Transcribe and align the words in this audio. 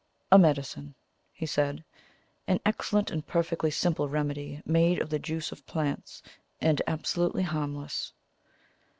"A 0.31 0.39
medicine," 0.39 0.95
he 1.31 1.45
said. 1.45 1.83
"An 2.47 2.59
excellent 2.65 3.11
and 3.11 3.23
perfectly 3.27 3.69
simple 3.69 4.09
remedy 4.09 4.63
made 4.65 4.99
of 4.99 5.11
the 5.11 5.19
juice 5.19 5.51
of 5.51 5.63
plants, 5.67 6.23
and 6.59 6.81
absolutely 6.87 7.43
harmless." 7.43 8.11